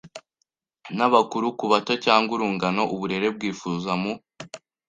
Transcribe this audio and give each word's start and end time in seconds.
n 0.97 0.99
abakuru 1.07 1.47
ku 1.57 1.65
bato 1.71 1.93
cyangwa 2.05 2.31
urungano 2.35 2.81
Uburere 2.93 3.27
bwifuzwa 3.35 3.93
mu 4.01 4.11